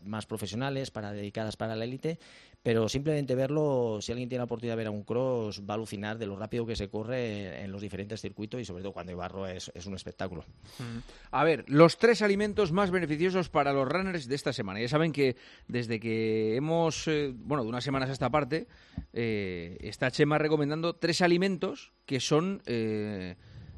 más 0.06 0.26
profesionales, 0.26 0.90
para 0.90 1.12
dedicadas 1.12 1.56
para 1.56 1.76
la 1.76 1.84
élite, 1.84 2.18
pero 2.64 2.90
simplemente 2.90 3.36
verlo, 3.36 4.00
si 4.02 4.14
alguien 4.14 4.30
tiene 4.30 4.40
la 4.40 4.46
oportunidad 4.46 4.74
de 4.74 4.78
ver 4.78 4.88
a 4.88 4.92
un 4.92 5.04
cross, 5.04 5.62
va 5.70 5.76
a 5.76 5.78
alucinar 5.78 6.18
de 6.18 6.26
lo 6.26 6.36
rápido 6.36 6.66
que 6.66 6.76
se 6.76 6.90
corre 6.90 7.62
en 7.64 7.72
los 7.72 7.84
diferentes 7.84 8.22
circuitos 8.22 8.60
y 8.60 8.66
sobre 8.66 8.82
todo 8.82 8.92
cuando 8.92 9.12
hay 9.12 9.16
barro 9.16 9.46
es, 9.46 9.72
es 9.76 9.86
un 9.86 9.94
espectáculo. 9.94 10.46
A 11.30 11.44
ver, 11.44 11.64
los 11.68 12.00
tres 12.00 12.24
alimentos 12.24 12.72
más 12.72 12.90
beneficiosos 12.90 13.50
para 13.50 13.72
los 13.72 13.88
runners 13.88 14.28
de 14.28 14.34
esta 14.34 14.52
semana. 14.52 14.82
Ya 14.82 14.90
saben 14.90 15.12
que 15.12 15.27
desde 15.68 16.00
que 16.00 16.56
hemos, 16.56 17.08
eh, 17.08 17.34
bueno, 17.36 17.64
de 17.64 17.70
unas 17.70 17.84
semanas 17.84 18.10
a 18.10 18.14
esta 18.14 18.30
parte, 18.30 18.68
eh, 19.14 19.78
está 19.82 20.12
Chema 20.12 20.38
recomendando 20.38 20.96
tres 20.96 21.22
alimentos 21.22 21.94
que 22.06 22.20
son 22.20 22.62
eh, 22.66 23.36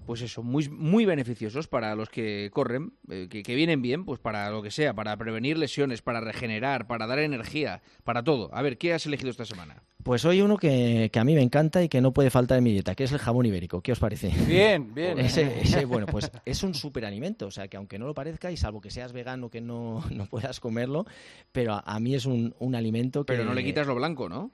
pues 0.09 0.23
eso, 0.23 0.41
muy, 0.41 0.67
muy 0.69 1.05
beneficiosos 1.05 1.67
para 1.67 1.93
los 1.93 2.09
que 2.09 2.49
corren, 2.51 2.93
eh, 3.11 3.27
que, 3.29 3.53
vienen 3.53 3.83
bien, 3.83 4.05
pues 4.05 4.19
para 4.19 4.49
lo 4.49 4.63
que 4.63 4.71
sea, 4.71 4.95
para 4.95 5.15
prevenir 5.17 5.55
lesiones, 5.55 6.01
para 6.01 6.19
regenerar, 6.19 6.87
para 6.87 7.05
dar 7.05 7.19
energía, 7.19 7.83
para 8.03 8.23
todo. 8.23 8.49
A 8.51 8.63
ver, 8.63 8.79
¿qué 8.79 8.91
has 8.91 9.05
elegido 9.05 9.29
esta 9.29 9.45
semana? 9.45 9.83
Pues 10.01 10.25
hoy 10.25 10.41
uno 10.41 10.57
que, 10.57 11.11
a 11.13 11.23
mí 11.23 11.35
me 11.35 11.43
encanta 11.43 11.83
y 11.83 11.89
que 11.89 12.01
no 12.01 12.11
puede 12.11 12.31
faltar 12.31 12.57
en 12.57 12.63
mi 12.63 12.71
dieta, 12.71 12.95
que 12.95 13.03
es 13.03 13.11
el 13.11 13.19
jamón 13.19 13.45
ibérico. 13.45 13.81
¿Qué 13.81 13.91
os 13.91 13.99
parece? 13.99 14.29
Bien, 14.47 14.91
bien. 14.95 15.19
Ese, 15.19 15.85
bueno, 15.85 16.07
pues 16.07 16.31
es 16.43 16.63
un 16.63 16.73
superalimento, 16.73 17.45
o 17.45 17.51
sea, 17.51 17.67
que 17.67 17.77
aunque 17.77 17.99
no 17.99 18.07
lo 18.07 18.15
parezca, 18.15 18.51
y 18.51 18.57
salvo 18.57 18.81
que 18.81 18.89
seas 18.89 19.13
vegano 19.13 19.51
que 19.51 19.61
no, 19.61 20.03
no 20.09 20.25
puedas 20.25 20.59
comerlo, 20.59 21.05
pero 21.51 21.79
a, 21.85 21.99
mí 21.99 22.15
es 22.15 22.25
un, 22.25 22.55
un 22.57 22.73
alimento 22.73 23.25
que... 23.27 23.33
Pero 23.33 23.45
no 23.45 23.53
le 23.53 23.63
quitas 23.63 23.85
lo 23.85 23.93
blanco, 23.93 24.27
¿no? 24.27 24.49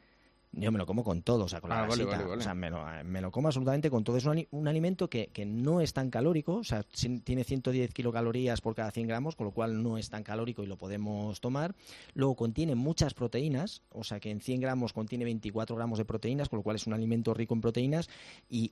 Yo 0.55 0.71
me 0.71 0.77
lo 0.77 0.85
como 0.85 1.03
con 1.03 1.21
todo, 1.21 1.45
o 1.45 1.47
sea, 1.47 1.61
con 1.61 1.69
la 1.69 1.83
ah, 1.83 1.85
grasita. 1.85 2.27
O 2.27 2.39
sea, 2.39 2.53
me 2.53 2.69
lo, 2.69 2.85
me 3.03 3.21
lo, 3.21 3.31
como 3.31 3.47
absolutamente 3.47 3.89
con 3.89 4.03
todo. 4.03 4.17
Es 4.17 4.25
un, 4.25 4.47
un 4.51 4.67
alimento 4.67 5.09
que, 5.09 5.27
que, 5.27 5.45
no 5.45 5.81
es 5.81 5.93
tan 5.93 6.09
calórico, 6.09 6.55
o 6.55 6.63
sea, 6.63 6.83
tiene 7.23 7.43
110 7.43 7.93
kilocalorías 7.93 8.61
por 8.61 8.75
cada 8.75 8.91
100 8.91 9.07
gramos, 9.07 9.35
con 9.35 9.45
lo 9.45 9.51
cual 9.51 9.83
no 9.83 9.97
es 9.97 10.09
tan 10.09 10.23
calórico 10.23 10.63
y 10.63 10.67
lo 10.67 10.77
podemos 10.77 11.41
tomar. 11.41 11.75
Luego 12.13 12.35
contiene 12.35 12.75
muchas 12.75 13.13
proteínas, 13.13 13.81
o 13.91 14.03
sea, 14.03 14.19
que 14.19 14.31
en 14.31 14.39
100 14.39 14.61
gramos 14.61 14.93
contiene 14.93 15.25
24 15.25 15.75
gramos 15.75 15.97
de 15.97 16.05
proteínas, 16.05 16.49
con 16.49 16.57
lo 16.57 16.63
cual 16.63 16.77
es 16.77 16.87
un 16.87 16.93
alimento 16.93 17.33
rico 17.33 17.53
en 17.53 17.61
proteínas. 17.61 18.09
Y, 18.49 18.71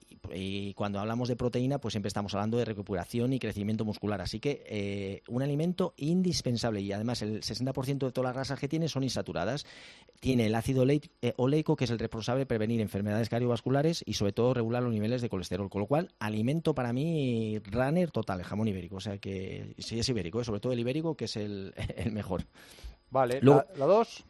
cuando 0.76 1.00
hablamos 1.00 1.30
de 1.30 1.36
proteína, 1.36 1.80
pues 1.80 1.94
siempre 1.94 2.08
estamos 2.08 2.34
hablando 2.34 2.58
de 2.58 2.66
recuperación 2.66 3.34
y 3.34 3.40
crecimiento 3.40 3.86
muscular. 3.86 4.22
Así 4.22 4.40
que 4.40 4.64
eh, 4.68 5.22
un 5.28 5.42
alimento 5.42 5.94
indispensable 5.98 6.82
y 6.82 6.92
además 6.92 7.22
el 7.22 7.42
60% 7.42 7.86
de 7.86 8.12
todas 8.12 8.24
las 8.24 8.34
grasas 8.34 8.60
que 8.60 8.68
tiene 8.68 8.88
son 8.88 9.04
insaturadas. 9.04 9.66
Tiene 10.24 10.46
el 10.46 10.56
ácido 10.56 10.86
eh, 10.88 11.34
oleico 11.36 11.76
que 11.76 11.84
es 11.84 11.92
el 11.92 12.00
responsable 12.00 12.40
de 12.40 12.46
prevenir 12.46 12.80
enfermedades 12.80 13.28
cardiovasculares 13.28 14.06
y 14.06 14.14
sobre 14.14 14.32
todo 14.32 14.54
regular 14.54 14.82
los 14.82 14.94
niveles 14.94 15.22
de 15.22 15.28
colesterol. 15.28 15.70
Con 15.70 15.82
lo 15.82 15.86
cual, 15.86 16.14
alimento 16.18 16.74
para 16.74 16.94
mí 16.94 17.60
runner 17.66 18.10
total, 18.10 18.40
el 18.40 18.46
jamón 18.46 18.70
ibérico. 18.70 18.96
O 18.96 19.02
sea 19.02 19.18
que 19.18 19.76
sí 19.80 20.00
es 20.00 20.08
ibérico, 20.08 20.40
¿eh? 20.40 20.46
sobre 20.46 20.62
todo 20.62 20.72
el 20.72 20.80
ibérico, 20.80 21.18
que 21.18 21.26
es 21.26 21.36
el, 21.36 21.74
mejor. 22.14 22.46
Vale, 23.12 23.42
la, 23.42 23.66
dos. 23.76 24.24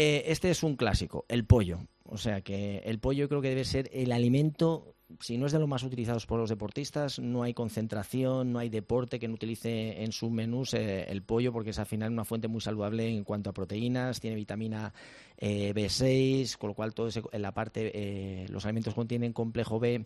Eh, 0.00 0.30
este 0.30 0.48
es 0.48 0.62
un 0.62 0.76
clásico, 0.76 1.24
el 1.28 1.44
pollo. 1.44 1.80
O 2.04 2.18
sea 2.18 2.40
que 2.40 2.78
el 2.84 3.00
pollo 3.00 3.28
creo 3.28 3.42
que 3.42 3.48
debe 3.48 3.64
ser 3.64 3.90
el 3.92 4.12
alimento 4.12 4.94
si 5.20 5.38
no 5.38 5.46
es 5.46 5.52
de 5.52 5.58
los 5.58 5.66
más 5.66 5.82
utilizados 5.82 6.26
por 6.26 6.38
los 6.38 6.50
deportistas, 6.50 7.18
no 7.18 7.42
hay 7.42 7.54
concentración, 7.54 8.52
no 8.52 8.58
hay 8.58 8.68
deporte 8.68 9.18
que 9.18 9.26
no 9.26 9.34
utilice 9.34 10.04
en 10.04 10.12
sus 10.12 10.30
menús 10.30 10.74
eh, 10.74 11.06
el 11.08 11.22
pollo, 11.22 11.50
porque 11.50 11.70
es 11.70 11.78
al 11.78 11.86
final 11.86 12.12
una 12.12 12.26
fuente 12.26 12.46
muy 12.46 12.60
saludable 12.60 13.08
en 13.08 13.24
cuanto 13.24 13.48
a 13.48 13.54
proteínas, 13.54 14.20
tiene 14.20 14.36
vitamina 14.36 14.92
eh, 15.38 15.72
B6, 15.74 16.58
con 16.58 16.68
lo 16.68 16.74
cual 16.74 16.92
todo 16.92 17.08
en 17.32 17.42
la 17.42 17.52
parte, 17.52 18.46
los 18.50 18.66
alimentos 18.66 18.94
contienen 18.94 19.32
complejo 19.32 19.80
B, 19.80 20.04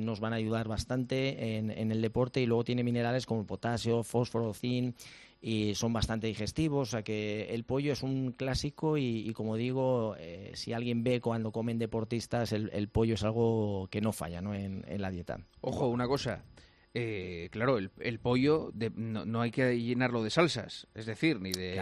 nos 0.00 0.20
van 0.20 0.32
a 0.32 0.36
ayudar 0.36 0.68
bastante 0.68 1.58
en, 1.58 1.92
el 1.92 2.00
deporte 2.00 2.40
y 2.40 2.46
luego 2.46 2.64
tiene 2.64 2.82
minerales 2.82 3.26
como 3.26 3.46
potasio, 3.46 4.02
fósforo, 4.02 4.54
zinc 4.54 4.96
y 5.40 5.74
son 5.74 5.92
bastante 5.92 6.26
digestivos, 6.26 6.88
o 6.88 6.90
sea 6.90 7.02
que 7.02 7.54
el 7.54 7.64
pollo 7.64 7.92
es 7.92 8.02
un 8.02 8.32
clásico 8.32 8.98
y, 8.98 9.32
como 9.34 9.56
digo, 9.56 10.16
eh, 10.18 10.50
si 10.54 10.72
alguien 10.72 11.04
ve 11.04 11.20
cuando 11.20 11.52
comen 11.52 11.78
deportistas, 11.78 12.52
el, 12.52 12.88
pollo 12.88 13.14
es 13.14 13.22
algo 13.22 13.88
que 13.90 14.00
no 14.00 14.12
falla 14.12 14.40
¿no? 14.40 14.54
En, 14.54 14.84
en 14.88 15.00
la 15.00 15.10
dieta. 15.10 15.38
Ojo, 15.60 15.88
una 15.88 16.08
cosa, 16.08 16.42
eh, 16.94 17.48
claro, 17.50 17.78
el, 17.78 18.18
pollo 18.18 18.72
no, 18.96 19.40
hay 19.40 19.50
que 19.50 19.78
llenarlo 19.78 20.22
de 20.22 20.30
salsas, 20.30 20.86
es 20.94 21.06
decir, 21.06 21.40
ni 21.40 21.52
de, 21.52 21.80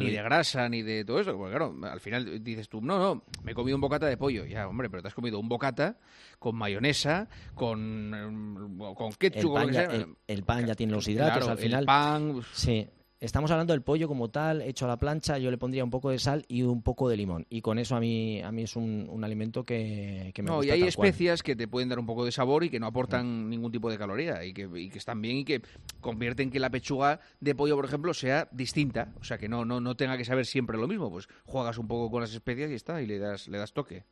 ni, 0.00 0.10
de 0.10 0.22
grasa, 0.22 0.68
ni 0.68 0.82
de 0.82 1.04
todo 1.04 1.20
eso. 1.20 1.36
Porque 1.36 1.56
claro, 1.56 1.76
al 1.82 2.00
final 2.00 2.42
dices 2.42 2.68
tú, 2.68 2.80
no, 2.80 2.98
no, 2.98 3.24
me 3.42 3.52
he 3.52 3.54
comido 3.54 3.76
un 3.76 3.80
bocata 3.80 4.06
de 4.06 4.16
pollo. 4.16 4.46
Ya, 4.46 4.66
hombre, 4.66 4.88
pero 4.88 5.02
te 5.02 5.08
has 5.08 5.14
comido 5.14 5.38
un 5.38 5.48
bocata 5.48 5.98
con 6.38 6.56
mayonesa, 6.56 7.28
con, 7.54 8.76
con 8.96 9.12
ketchup, 9.12 9.56
el 9.58 9.64
pan, 9.64 9.72
ya, 9.72 10.06
el, 10.26 10.42
pan 10.42 10.66
ya 10.66 10.74
tiene 10.74 10.92
los 10.94 11.06
hidratos 11.06 11.48
al 11.48 11.58
final. 11.58 11.80
El 11.80 11.86
pan... 11.86 12.42
Sí, 12.52 12.88
Estamos 13.24 13.50
hablando 13.50 13.72
del 13.72 13.80
pollo 13.80 14.06
como 14.06 14.28
tal, 14.28 14.60
hecho 14.60 14.84
a 14.84 14.88
la 14.88 14.98
plancha, 14.98 15.38
yo 15.38 15.50
le 15.50 15.56
pondría 15.56 15.82
un 15.82 15.88
poco 15.88 16.10
de 16.10 16.18
sal 16.18 16.44
y 16.46 16.60
un 16.60 16.82
poco 16.82 17.08
de 17.08 17.16
limón. 17.16 17.46
Y 17.48 17.62
con 17.62 17.78
eso 17.78 17.96
a 17.96 18.00
mí, 18.00 18.42
a 18.42 18.52
mí 18.52 18.64
es 18.64 18.76
un, 18.76 19.18
alimento 19.24 19.64
que, 19.64 20.30
me 20.36 20.44
no, 20.44 20.56
gusta. 20.56 20.66
y 20.66 20.70
hay 20.82 20.86
especias 20.86 21.42
que 21.42 21.56
te 21.56 21.66
pueden 21.66 21.88
dar 21.88 21.98
un 21.98 22.04
poco 22.04 22.26
de 22.26 22.32
sabor 22.32 22.64
y 22.64 22.68
que 22.68 22.78
no 22.78 22.86
aportan 22.86 23.46
mm. 23.46 23.48
ningún 23.48 23.72
tipo 23.72 23.90
de 23.90 23.96
caloría 23.96 24.44
y 24.44 24.52
que, 24.52 24.68
están 24.94 25.22
bien 25.22 25.38
y 25.38 25.44
que 25.46 25.62
convierten 26.02 26.50
que 26.50 26.60
la 26.60 26.68
pechuga 26.68 27.18
de 27.40 27.54
pollo, 27.54 27.76
por 27.76 27.86
ejemplo, 27.86 28.12
sea 28.12 28.46
distinta. 28.52 29.14
O 29.18 29.24
sea, 29.24 29.38
que 29.38 29.48
no, 29.48 29.64
no, 29.64 29.80
no 29.80 29.96
tenga 29.96 30.18
que 30.18 30.26
saber 30.26 30.44
siempre 30.44 30.76
lo 30.76 30.86
mismo. 30.86 31.10
Pues 31.10 31.26
juegas 31.46 31.78
un 31.78 31.88
poco 31.88 32.10
con 32.10 32.20
las 32.20 32.34
especias 32.34 32.70
y 32.72 32.74
está, 32.74 33.00
y 33.00 33.06
le 33.06 33.18
das, 33.18 33.48
le 33.48 33.56
das 33.56 33.72
toque. 33.72 34.04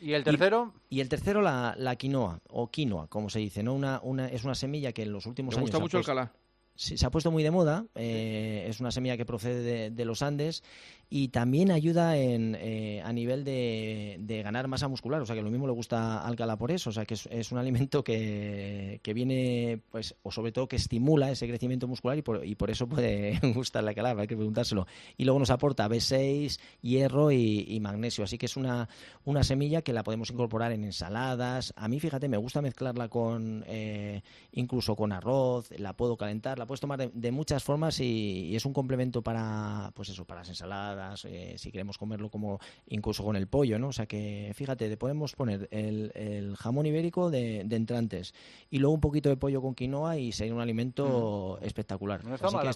¿Y 0.00 0.14
el 0.14 0.24
tercero? 0.24 0.72
Y, 0.88 1.00
el 1.00 1.10
tercero, 1.10 1.42
la, 1.42 1.74
la, 1.76 1.96
quinoa, 1.96 2.40
o 2.48 2.70
quinoa, 2.70 3.06
como 3.06 3.28
se 3.28 3.40
dice, 3.40 3.62
¿no? 3.62 3.74
Una, 3.74 4.00
una, 4.02 4.28
es 4.28 4.44
una 4.44 4.54
semilla 4.54 4.92
que 4.92 5.02
en 5.02 5.12
los 5.12 5.26
últimos 5.26 5.54
años... 5.54 5.58
Me 5.58 5.64
gusta 5.64 5.78
mucho 5.78 5.98
el 5.98 6.06
calá 6.06 6.32
se 6.76 7.06
ha 7.06 7.10
puesto 7.10 7.30
muy 7.30 7.42
de 7.42 7.50
moda. 7.50 7.86
Eh, 7.94 8.66
es 8.68 8.80
una 8.80 8.90
semilla 8.90 9.16
que 9.16 9.24
procede 9.24 9.90
de, 9.90 10.04
los 10.04 10.22
Andes 10.22 10.62
y 11.08 11.28
también 11.28 11.70
ayuda 11.70 12.16
en, 12.16 12.56
eh, 12.58 13.00
a 13.04 13.12
nivel 13.12 13.44
de, 13.44 14.40
ganar 14.42 14.66
masa 14.66 14.88
muscular. 14.88 15.20
O 15.22 15.26
sea, 15.26 15.36
que 15.36 15.42
lo 15.42 15.50
mismo 15.50 15.68
le 15.68 15.72
gusta 15.72 16.24
Alcalá 16.26 16.56
por 16.56 16.72
eso. 16.72 16.90
O 16.90 16.92
sea, 16.92 17.04
que 17.04 17.14
es, 17.14 17.52
un 17.52 17.58
alimento 17.58 18.02
que, 18.02 19.00
que, 19.02 19.14
viene, 19.14 19.80
pues, 19.90 20.16
o 20.24 20.32
sobre 20.32 20.50
todo 20.50 20.66
que 20.66 20.76
estimula 20.76 21.30
ese 21.30 21.46
crecimiento 21.46 21.86
muscular 21.86 22.18
y 22.18 22.22
por, 22.22 22.44
y 22.44 22.56
por 22.56 22.70
eso 22.70 22.88
puede 22.88 23.38
gustarle 23.54 23.90
a 23.90 23.92
Alcalá. 23.92 24.20
Hay 24.22 24.26
que 24.26 24.36
preguntárselo. 24.36 24.86
Y 25.16 25.24
luego 25.24 25.38
nos 25.38 25.50
aporta 25.50 25.88
B6, 25.88 26.58
hierro 26.80 27.30
y, 27.30 27.78
magnesio. 27.80 28.24
Así 28.24 28.36
que 28.36 28.46
es 28.46 28.56
una, 28.56 28.88
una 29.24 29.44
semilla 29.44 29.82
que 29.82 29.92
la 29.92 30.02
podemos 30.02 30.30
incorporar 30.30 30.72
en 30.72 30.82
ensaladas. 30.82 31.72
A 31.76 31.86
mí, 31.86 32.00
fíjate, 32.00 32.28
me 32.28 32.36
gusta 32.36 32.60
mezclarla 32.62 33.08
con, 33.08 33.62
eh, 33.68 34.22
incluso 34.52 34.96
con 34.96 35.12
arroz. 35.12 35.70
La 35.78 35.92
puedo 35.92 36.16
calentar 36.16 36.63
puedes 36.66 36.80
tomar 36.80 37.10
de, 37.10 37.32
muchas 37.32 37.62
formas 37.62 38.00
y, 38.00 38.54
es 38.54 38.64
un 38.64 38.72
complemento 38.72 39.22
para, 39.22 39.90
pues 39.94 40.08
eso, 40.08 40.24
para 40.24 40.40
las 40.40 40.48
ensaladas, 40.48 41.24
eh, 41.24 41.54
si 41.58 41.70
queremos 41.70 41.98
comerlo 41.98 42.30
como 42.30 42.60
incluso 42.86 43.24
con 43.24 43.36
el 43.36 43.46
pollo, 43.46 43.78
¿no? 43.78 43.88
O 43.88 43.92
sea 43.92 44.06
que, 44.06 44.52
fíjate, 44.54 44.88
te 44.88 44.96
podemos 44.96 45.34
poner 45.34 45.68
el, 45.70 46.54
jamón 46.56 46.86
ibérico 46.86 47.30
de, 47.30 47.60
entrantes 47.60 48.34
y 48.70 48.78
luego 48.78 48.94
un 48.94 49.00
poquito 49.00 49.28
de 49.28 49.36
pollo 49.36 49.60
con 49.60 49.74
quinoa 49.74 50.16
y 50.16 50.32
sería 50.32 50.54
un 50.54 50.60
alimento 50.60 51.58
mm. 51.60 51.64
espectacular. 51.64 52.24
No 52.24 52.34
está 52.34 52.50
mal 52.50 52.64
no 52.64 52.70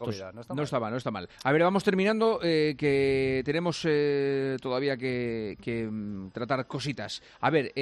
está 0.63 0.81
mal. 0.81 0.91
no 0.91 0.97
está 0.97 1.11
mal. 1.11 1.29
A 1.45 1.53
ver, 1.53 1.63
vamos 1.63 1.85
terminando, 1.85 2.41
eh, 2.43 2.75
que 2.77 3.43
tenemos 3.45 3.83
eh, 3.85 4.57
todavía 4.61 4.97
que, 4.97 5.89
mm, 5.91 6.29
tratar 6.31 6.67
cositas. 6.67 7.23
A 7.41 7.51
ver, 7.51 7.73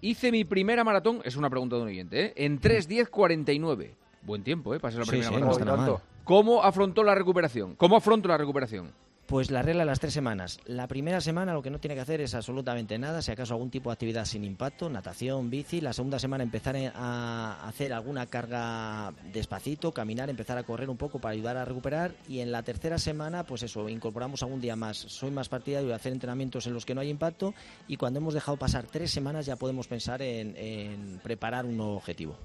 hice 0.00 0.30
mi 0.30 0.44
primera 0.44 0.84
maratón, 0.84 1.20
es 1.24 1.36
una 1.36 1.50
pregunta 1.50 1.76
de 1.76 1.82
un 1.82 1.88
oyente, 1.88 2.32
en 2.44 2.60
3.10.49. 2.60 4.05
Buen 4.26 4.42
tiempo, 4.42 4.74
¿eh? 4.74 4.80
Para 4.80 4.92
ser 4.92 5.00
la 5.00 5.06
primera 5.06 5.30
sí, 5.30 6.02
¿Cómo 6.24 6.64
afrontó 6.64 7.04
la 7.04 7.14
recuperación? 7.14 7.76
¿Cómo 7.76 7.96
afrontó 7.96 8.28
la 8.28 8.36
recuperación? 8.36 8.92
Pues 9.26 9.50
la 9.50 9.62
regla 9.62 9.82
de 9.82 9.86
las 9.86 9.98
tres 9.98 10.12
semanas. 10.12 10.60
La 10.66 10.88
primera 10.88 11.20
semana 11.20 11.52
lo 11.52 11.62
que 11.62 11.70
no 11.70 11.78
tiene 11.78 11.94
que 11.94 12.00
hacer 12.00 12.20
es 12.20 12.34
absolutamente 12.34 12.98
nada, 12.98 13.22
si 13.22 13.30
acaso 13.32 13.54
algún 13.54 13.70
tipo 13.70 13.90
de 13.90 13.94
actividad 13.94 14.24
sin 14.24 14.44
impacto, 14.44 14.88
natación, 14.88 15.50
bici. 15.50 15.80
La 15.80 15.92
segunda 15.92 16.18
semana 16.18 16.42
empezar 16.42 16.76
a 16.94 17.66
hacer 17.68 17.92
alguna 17.92 18.26
carga 18.26 19.12
despacito, 19.32 19.92
caminar, 19.92 20.30
empezar 20.30 20.58
a 20.58 20.64
correr 20.64 20.90
un 20.90 20.96
poco 20.96 21.20
para 21.20 21.32
ayudar 21.32 21.56
a 21.56 21.64
recuperar. 21.64 22.12
Y 22.28 22.40
en 22.40 22.50
la 22.50 22.64
tercera 22.64 22.98
semana, 22.98 23.44
pues 23.44 23.62
eso, 23.62 23.88
incorporamos 23.88 24.42
algún 24.42 24.60
día 24.60 24.74
más. 24.74 24.96
Soy 24.96 25.30
más 25.30 25.48
partidario 25.48 25.88
de 25.88 25.94
hacer 25.94 26.12
entrenamientos 26.12 26.66
en 26.66 26.74
los 26.74 26.84
que 26.84 26.94
no 26.94 27.00
hay 27.00 27.10
impacto 27.10 27.54
y 27.86 27.96
cuando 27.96 28.18
hemos 28.18 28.34
dejado 28.34 28.56
pasar 28.56 28.86
tres 28.86 29.12
semanas 29.12 29.46
ya 29.46 29.56
podemos 29.56 29.86
pensar 29.88 30.22
en 30.22 31.20
preparar 31.22 31.66
un 31.66 31.76
nuevo 31.76 31.96
objetivo. 31.96 32.36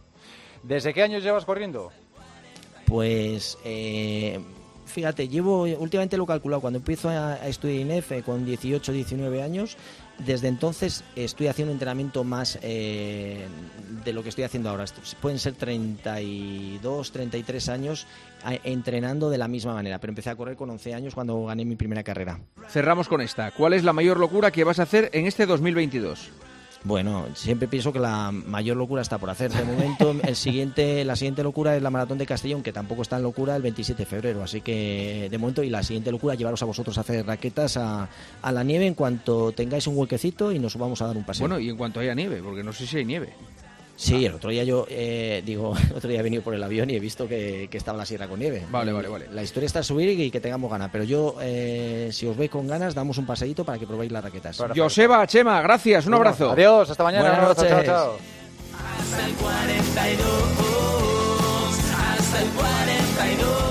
¿Desde 0.64 0.94
qué 0.94 1.04
años 1.04 1.24
llevas 1.24 1.46
corriendo? 1.46 1.92
Pues 2.86 3.58
eh, 3.64 4.40
fíjate, 4.86 5.28
llevo 5.28 5.64
últimamente 5.64 6.18
lo 6.18 6.26
he 6.26 6.28
calculado, 6.28 6.62
cuando 6.62 6.78
empiezo 6.78 7.10
a, 7.10 7.48
estudiar 7.48 7.80
INEF 7.82 8.24
con 8.24 8.46
18, 8.46 8.92
19 8.92 9.42
años, 9.42 9.78
desde 10.20 10.50
entonces 10.50 11.04
estoy 11.16 11.48
haciendo 11.48 11.72
entrenamiento 11.72 12.24
más 12.24 12.60
eh, 12.62 13.48
de 14.04 14.14
lo 14.14 14.22
que 14.24 14.30
estoy 14.30 14.44
haciendo 14.44 14.70
ahora. 14.70 14.86
Pueden 15.22 15.40
ser 15.40 15.54
32, 15.54 17.12
33 17.12 17.70
años 17.70 18.08
entrenando 18.64 19.30
de 19.30 19.38
la 19.38 19.48
misma 19.48 19.74
manera, 19.74 20.00
pero 20.00 20.12
empecé 20.12 20.30
a 20.30 20.36
correr 20.36 20.58
con 20.58 20.70
11 20.70 20.94
años 20.94 21.16
cuando 21.16 21.46
gané 21.46 21.66
mi 21.66 21.76
primera 21.76 22.04
carrera. 22.04 22.40
Cerramos 22.70 23.08
con 23.08 23.22
esta. 23.22 23.52
¿Cuál 23.52 23.74
es 23.74 23.84
la 23.84 23.94
mayor 23.94 24.20
locura 24.20 24.52
que 24.52 24.64
vas 24.64 24.80
a 24.80 24.84
hacer 24.84 25.10
en 25.14 25.26
este 25.26 25.46
2022? 25.46 26.30
Bueno, 26.84 27.28
siempre 27.36 27.68
pienso 27.68 27.94
que 27.94 28.00
la 28.00 28.32
mayor 28.32 28.76
locura 28.78 29.02
está 29.02 29.18
por 29.20 29.30
hacer. 29.30 29.52
De 29.52 29.64
momento, 29.64 30.16
el 30.24 30.36
siguiente, 30.36 31.06
la 31.06 31.16
siguiente 31.16 31.44
locura 31.44 31.76
es 31.76 31.82
la 31.82 31.90
maratón 31.90 32.18
de 32.18 32.26
Castellón, 32.26 32.64
que 32.64 32.74
tampoco 32.74 33.04
está 33.04 33.18
en 33.18 33.24
locura 33.24 33.56
el 33.56 33.62
27 33.62 34.02
de 34.02 34.06
febrero. 34.06 34.44
Así 34.44 34.62
que, 34.62 35.28
de 35.30 35.38
momento, 35.38 35.64
y 35.64 35.70
la 35.70 35.84
siguiente 35.84 36.12
locura, 36.12 36.36
llevaros 36.36 36.62
a 36.64 36.66
vosotros 36.66 36.98
a 36.98 37.02
hacer 37.02 37.26
raquetas 37.26 37.78
a, 37.78 38.10
a 38.42 38.52
la 38.52 38.64
nieve 38.64 38.88
en 38.88 38.96
cuanto 38.96 39.52
tengáis 39.52 39.86
un 39.88 39.98
huequecito 39.98 40.52
y 40.52 40.60
nos 40.60 40.76
vamos 40.76 41.02
a 41.02 41.08
dar 41.08 41.18
un 41.18 41.24
paseo. 41.24 41.48
Bueno, 41.48 41.60
y 41.60 41.70
en 41.70 41.78
cuanto 41.78 42.00
haya 42.00 42.16
nieve, 42.16 42.42
porque 42.44 42.64
no 42.64 42.74
sé 42.74 42.88
si 42.88 42.98
hay 42.98 43.06
nieve. 43.06 43.34
Sí, 44.02 44.26
el 44.26 44.34
otro 44.34 44.50
día 44.50 44.64
yo, 44.64 44.88
eh, 44.90 45.44
digo, 45.46 45.76
el 45.78 45.92
otro 45.96 46.10
día 46.10 46.22
he 46.22 46.24
venido 46.24 46.42
por 46.42 46.56
el 46.56 46.64
avión 46.64 46.90
y 46.90 46.96
he 46.96 47.00
visto 47.00 47.28
que, 47.28 47.70
estaba 47.72 48.00
la 48.00 48.06
sierra 48.06 48.28
con 48.28 48.40
nieve. 48.40 48.66
Vale, 48.72 48.92
vale, 48.92 49.08
vale. 49.08 49.28
La 49.32 49.44
historia 49.44 49.68
está 49.68 49.80
a 49.80 49.84
subir 49.84 50.20
y 50.20 50.32
que 50.32 50.40
tengamos 50.40 50.72
ganas, 50.72 50.90
pero 50.92 51.04
yo, 51.04 51.36
eh, 51.40 52.10
si 52.12 52.26
os 52.26 52.36
veis 52.36 52.50
con 52.50 52.66
ganas, 52.66 52.96
damos 52.96 53.20
un 53.20 53.28
paseíto 53.28 53.64
para 53.64 53.78
que 53.78 53.86
probéis 53.86 54.12
las 54.12 54.24
raquetas. 54.24 54.58
Joseba, 54.76 55.28
Chema, 55.28 55.62
gracias, 55.62 56.08
un 56.08 56.16
abrazo. 56.16 56.50
Adiós, 56.52 56.90
hasta 56.90 57.04
mañana. 57.04 57.30
Buenas 57.30 57.48
noches. 57.50 57.70
Chao, 57.70 57.84
chao. 57.84 58.18
Hasta 58.74 59.28
el 59.28 59.34
42, 59.34 60.26
hasta 61.94 62.42
el 62.42 62.50
42. 62.50 63.71